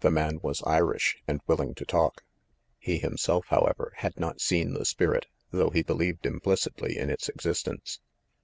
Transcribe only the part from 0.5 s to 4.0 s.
Irish, and willing to talk. He himself, however,